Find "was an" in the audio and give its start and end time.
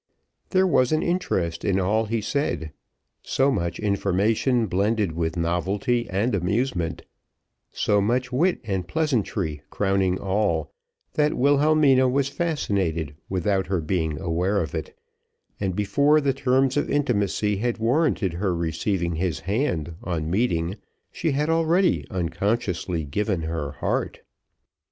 0.65-1.03